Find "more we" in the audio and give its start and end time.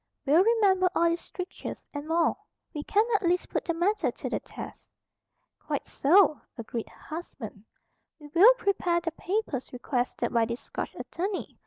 2.07-2.81